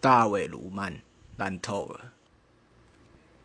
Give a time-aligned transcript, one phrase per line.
[0.00, 0.94] 大卫鲁曼，
[1.36, 2.12] 烂透了。